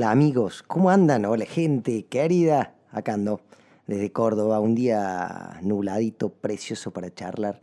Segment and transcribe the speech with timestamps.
[0.00, 1.26] Hola amigos, ¿cómo andan?
[1.26, 3.42] Hola gente querida, acá ando
[3.86, 7.60] desde Córdoba, un día nubladito, precioso para charlar.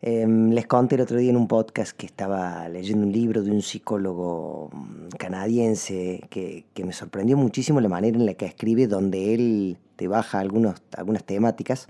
[0.00, 3.50] Em, les conté el otro día en un podcast que estaba leyendo un libro de
[3.50, 9.34] un psicólogo mm, canadiense que, me sorprendió muchísimo la manera en la que escribe, donde
[9.34, 10.80] él te baja algunas
[11.26, 11.88] temáticas,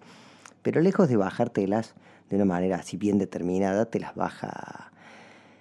[0.63, 1.95] pero lejos de bajártelas
[2.31, 4.93] de una manera así bien determinada, te las baja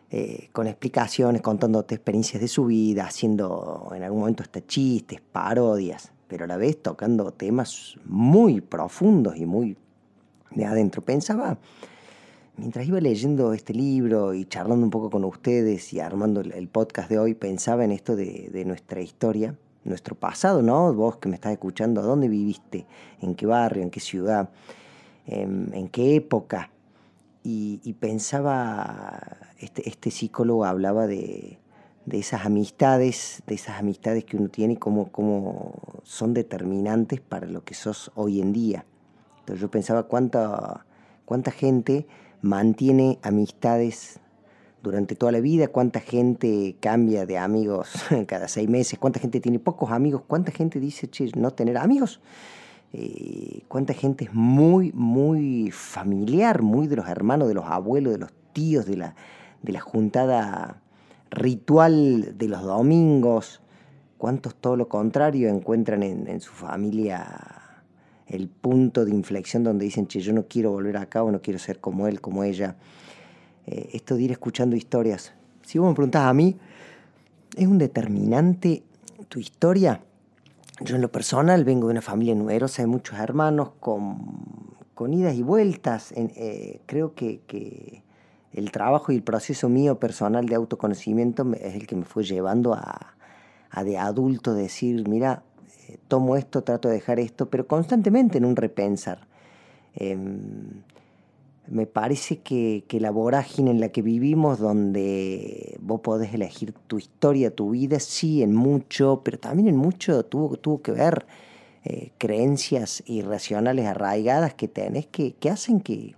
[0.10, 6.14] eh, con explicaciones, contándote experiencias de su vida, haciendo en algún momento hasta chistes, parodias,
[6.30, 9.76] pero a la vez tocando temas muy profundos y muy
[10.52, 11.02] de adentro.
[11.02, 11.58] Pensaba,
[12.56, 17.10] mientras iba leyendo este libro y charlando un poco con ustedes y armando el podcast
[17.10, 20.94] de hoy, pensaba en esto de, nuestra historia, nuestro pasado, ¿no?
[20.94, 22.86] Vos que me estás escuchando, ¿dónde viviste?
[23.22, 23.84] ¿En qué barrio?
[23.84, 24.50] ¿En qué ciudad?
[25.26, 26.72] en qué época?
[27.50, 29.22] Y, pensaba,
[29.60, 31.60] este, este, psicólogo hablaba de,
[32.12, 35.12] esas amistades, de esas amistades que uno tiene y cómo,
[36.04, 38.86] son determinantes para lo que sos hoy en día.
[39.40, 40.86] Entonces yo pensaba cuánta,
[41.24, 42.06] cuánta gente
[42.42, 44.20] mantiene amistades
[44.84, 47.94] durante toda la vida, cuánta gente cambia de amigos
[48.28, 52.20] cada seis meses, cuánta gente tiene pocos amigos, cuánta gente dice, che, no tener amigos.
[52.94, 58.20] Eh, cuánta gente es muy, muy familiar, muy de los hermanos, de los abuelos, de
[58.20, 59.16] los tíos, de la,
[59.62, 60.82] de la juntada
[61.30, 63.62] ritual de los domingos.
[64.18, 67.74] Cuántos todo lo contrario encuentran en, su familia
[68.26, 71.60] el punto de inflexión donde dicen, che, yo no quiero volver acá o no quiero
[71.60, 72.76] ser como él, como ella.
[73.68, 75.34] Eh, esto de ir escuchando historias.
[75.62, 76.58] Si vos me preguntás a mí,
[77.56, 78.84] ¿es un determinante
[79.30, 80.02] tu historia?
[80.80, 85.42] Yo en lo personal vengo de una familia numerosa de muchos hermanos con, idas y
[85.42, 86.14] vueltas.
[86.16, 88.04] Eh, creo que,
[88.54, 92.74] el trabajo y el proceso mío personal de autoconocimiento es el que me fue llevando
[92.74, 93.16] a,
[93.84, 95.44] de adulto decir, mira,
[95.88, 99.28] eh, tomo esto, trato de dejar esto, pero constantemente en un repensar.
[99.94, 100.82] Em,
[101.70, 107.54] me parece que, la vorágine en la que vivimos, donde vos podés elegir tu historia,
[107.54, 111.26] tu vida, sí, en mucho, pero también en mucho tuvo, tuvo que ver
[111.84, 116.16] eh, creencias irracionales arraigadas que tenés que, que hacen que,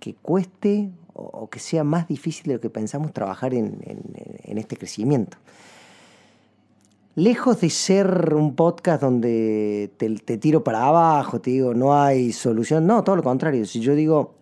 [0.00, 3.80] que cueste o, que sea más difícil de lo que pensamos trabajar en,
[4.44, 5.38] este crecimiento.
[7.14, 12.32] Lejos de ser un podcast donde te, te, tiro para abajo, te digo, no hay
[12.32, 13.64] solución, no, todo lo contrario.
[13.64, 14.34] Si yo digo,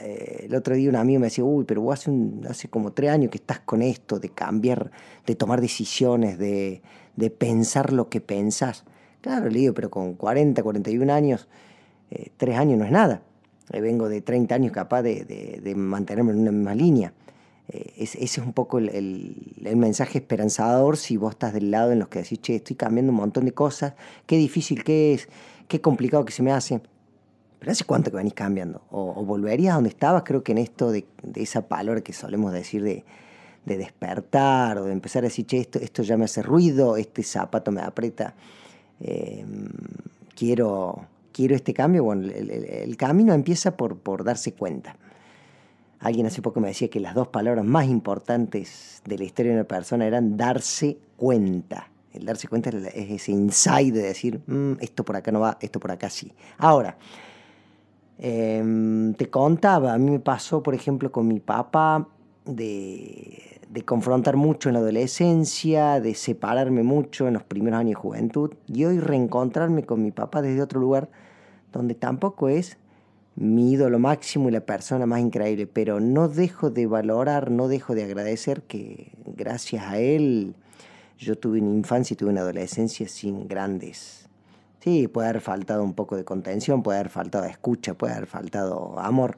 [0.00, 2.10] eh, el otro día un amigo me decía, uy, pero vos hace,
[2.48, 4.90] hace como tres años que estás con esto de cambiar,
[5.26, 6.82] de tomar decisiones, de,
[7.38, 8.84] pensar lo que pensás.
[9.20, 11.48] Claro, le digo, pero con 40, 41 años,
[12.10, 13.22] eh, tres años no es nada.
[13.72, 17.12] Eh, vengo de 30 años capaz de, mantenerme en una misma línea.
[17.68, 22.20] ese es un poco el, mensaje esperanzador si vos estás del lado en los que
[22.20, 23.94] decís, che, estoy cambiando un montón de cosas,
[24.26, 25.28] qué difícil que es,
[25.68, 26.80] qué complicado que se me hace.
[27.66, 28.82] Hace cuánto que venís cambiando.
[28.90, 31.04] O, volverías a donde estabas, creo que en esto de,
[31.34, 33.04] esa palabra que solemos decir de,
[33.64, 37.72] despertar o de empezar a decir, che, esto, esto ya me hace ruido, este zapato
[37.72, 38.34] me aprieta,
[39.00, 39.68] em,
[40.36, 42.04] quiero, quiero este cambio.
[42.04, 44.96] Bueno, el, camino empieza por, por darse cuenta.
[45.98, 49.58] Alguien hace poco me decía que las dos palabras más importantes de la historia de
[49.58, 51.88] una persona eran darse cuenta.
[52.12, 55.80] El darse cuenta es ese insight de decir, mm, esto por acá no va, esto
[55.80, 56.32] por acá sí.
[56.58, 56.96] Ahora,
[58.18, 62.08] Em, te contaba, a mí me pasó, por ejemplo, con mi papá
[62.46, 67.94] de, de, confrontar mucho en la adolescencia, de separarme mucho en los primeros años de
[67.94, 71.10] juventud, y hoy reencontrarme con mi papá desde otro lugar
[71.72, 72.78] donde tampoco es
[73.36, 77.94] mi ídolo máximo y la persona más increíble, pero no dejo de valorar, no dejo
[77.94, 80.54] de agradecer que gracias a él
[81.18, 84.25] yo tuve una infancia y tuve una adolescencia sin grandes
[84.86, 88.96] Sí, puede haber faltado un poco de contención, puede haber faltado escucha, puede haber faltado
[89.00, 89.36] amor.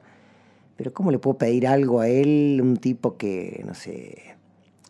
[0.75, 4.35] Pero ¿cómo le puedo pedir algo a él, un tipo que, no sé,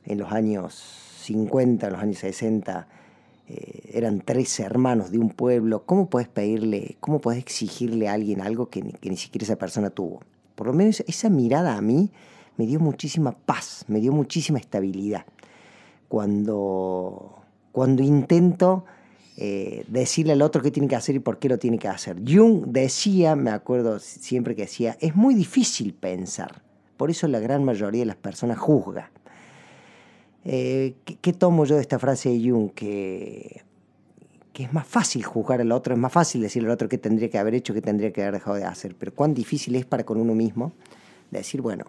[0.04, 0.74] en los años
[1.22, 2.90] 50, en los años 60,
[3.48, 5.86] eh, eran tres hermanos de un pueblo?
[5.86, 10.20] ¿Cómo puedes pedirle, cómo puedes exigirle a alguien algo que ni siquiera esa persona tuvo?
[10.56, 12.12] Por lo menos esa mirada a mí
[12.58, 15.24] me dio muchísima paz, me dio muchísima estabilidad.
[16.10, 17.40] Cuando
[17.72, 18.84] cuando intento
[19.42, 22.18] eh, decirle al otro qué tiene que hacer y por qué lo tiene que hacer.
[22.28, 26.62] Jung decía, me acuerdo siempre que decía, es muy difícil pensar,
[26.98, 29.12] por eso la gran mayoría de las personas juzga.
[30.44, 32.72] Eh, ¿qué, tomo yo de esta frase de Jung?
[32.72, 33.64] Que,
[34.56, 37.38] es más fácil juzgar al otro, es más fácil decirle al otro qué tendría que
[37.38, 40.20] haber hecho, qué tendría que haber dejado de hacer, pero cuán difícil es para con
[40.20, 40.74] uno mismo
[41.32, 41.86] decir, bueno,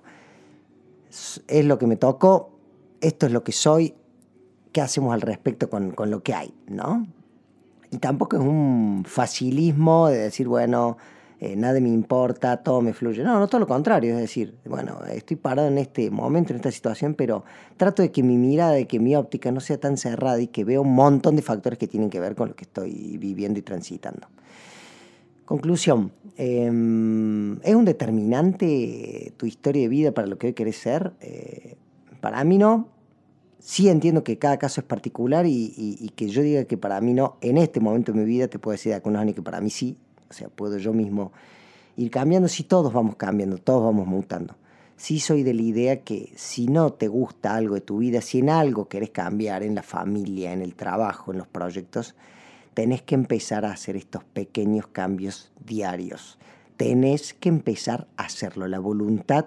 [1.49, 2.53] es lo que me tocó,
[3.01, 3.95] esto es lo que soy,
[4.71, 6.55] ¿qué hacemos al respecto con lo que hay?
[6.69, 7.09] ¿no?
[7.91, 10.97] Y tampoco es un facilismo de decir, bueno,
[11.41, 13.23] eh, nada me importa, todo me fluye.
[13.25, 14.13] No, no, todo lo contrario.
[14.13, 17.45] Es decir, bueno, estoy parado en este momento, en esta situación, pero
[17.79, 20.65] trato de que mi mirada, de que mi óptica no sea tan cerrada y que
[20.65, 23.63] vea un montón de factores que tienen que ver con lo que estoy viviendo y
[23.63, 24.29] transitando.
[25.47, 31.13] Conclusión, em, ¿es un determinante tu historia de vida para lo que hoy querés ser?
[31.23, 31.77] Eh,
[32.21, 32.87] para mí no,
[33.61, 37.37] sí entiendo que cada caso es particular y, que yo diga que para mí no,
[37.41, 39.71] en este momento de mi vida te puedo decir de unos años que para mí
[39.71, 39.97] sí,
[40.29, 41.33] o sea, puedo yo mismo
[41.97, 44.57] ir cambiando, si todos vamos cambiando, todos vamos mutando.
[44.97, 48.41] Sí soy de la idea que si no te gusta algo de tu vida, si
[48.41, 52.15] en algo querés cambiar, en la familia, en el trabajo, en los proyectos,
[52.75, 56.39] tenés que empezar a hacer estos pequeños cambios diarios.
[56.77, 58.69] Tenés que empezar a hacerlo.
[58.69, 59.47] La voluntad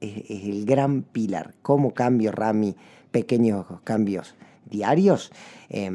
[0.00, 1.54] es, es el gran pilar.
[1.60, 2.74] ¿Cómo cambio, Rami?
[3.10, 4.34] Pequeños cambios
[4.68, 5.30] diarios,
[5.70, 5.90] eh,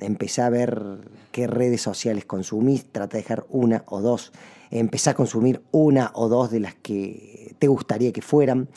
[0.00, 0.98] empecé a ver
[1.32, 4.32] qué redes sociales consumís, trata de dejar una o dos,
[4.70, 8.68] empecé a consumir una o dos de las que te gustaría que fueran.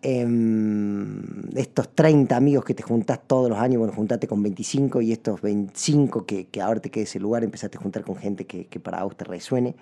[0.00, 5.10] Em, estos 30 amigos que te juntás todos los años, bueno, juntate con 25 y
[5.10, 8.66] estos 25 que, que ahora te quede ese lugar, empezaste a juntar con gente que,
[8.66, 9.74] que para vos te resuene.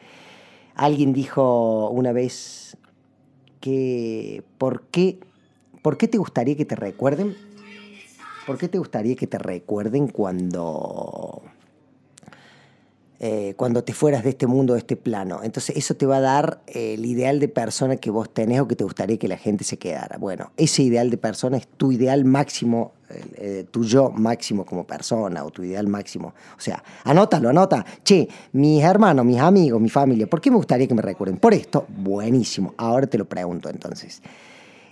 [0.75, 2.79] Alguien dijo una vez
[3.61, 5.19] que por qué
[5.87, 7.37] ¿Por qué te gustaría que te recuerden?
[8.45, 11.43] ¿Por qué te gustaría que te recuerden cuando,
[13.21, 15.45] eh, cuando te fueras de este mundo, de este plano?
[15.45, 18.75] Entonces eso te va a dar el ideal de persona que vos tenés o que
[18.75, 20.19] te gustaría que la gente se quedara.
[20.19, 22.91] Bueno, ese ideal de persona es tu ideal máximo,
[23.37, 26.35] eh, tu yo máximo como persona o tu ideal máximo.
[26.59, 27.87] O sea, anótalo, anota.
[28.03, 31.37] Che, mis hermanos, mis amigos, mi familia, ¿por qué me gustaría que me recuerden?
[31.37, 32.75] Por esto, buenísimo.
[32.77, 34.21] Ahora te lo pregunto entonces.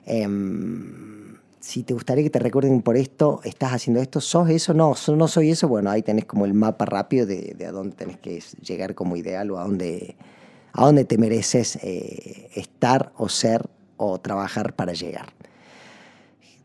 [0.06, 4.94] Em, si te gustaría que te recuerden por esto, estás haciendo esto, sos eso, no,
[5.16, 8.42] no soy eso, bueno, ahí tenés como el mapa rápido de, a dónde tenés que
[8.62, 10.14] llegar como ideal o a dónde,
[10.74, 13.66] a dónde te mereces eh, estar o ser
[13.96, 15.32] o trabajar para llegar.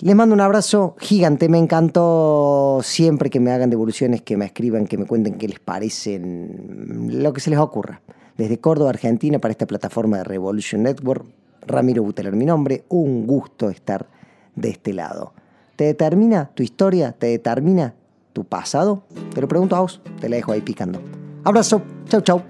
[0.01, 4.85] Les mando un abrazo gigante, me encantó siempre que me hagan devoluciones, que me escriban,
[4.85, 8.01] que me cuenten qué les parece, lo que se les ocurra.
[8.37, 11.25] Desde Córdoba, Argentina, para esta plataforma de Revolution Network,
[11.69, 14.07] Ramiro Buteler, mi nombre, un gusto estar
[14.55, 15.33] de este lado.
[15.75, 17.13] ¿Te determina tu historia?
[17.13, 17.93] ¿Te determina
[18.33, 19.03] tu pasado?
[19.33, 20.99] Te lo pregunto a vos, te la dejo ahí picando.
[21.43, 22.43] Abrazo, chau chau.